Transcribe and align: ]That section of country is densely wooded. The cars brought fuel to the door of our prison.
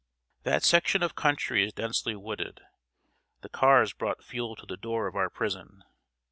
]That 0.45 0.63
section 0.63 1.03
of 1.03 1.13
country 1.13 1.63
is 1.63 1.73
densely 1.73 2.15
wooded. 2.15 2.61
The 3.41 3.49
cars 3.49 3.93
brought 3.93 4.23
fuel 4.23 4.55
to 4.55 4.65
the 4.65 4.75
door 4.75 5.05
of 5.05 5.15
our 5.15 5.29
prison. 5.29 5.83